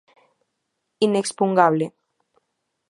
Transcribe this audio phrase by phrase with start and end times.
[1.05, 1.87] Inexpugnable.